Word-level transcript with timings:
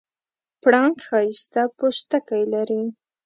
پړانګ 0.61 0.95
ښایسته 1.07 1.61
پوستکی 1.77 2.43
لري. 2.53 2.81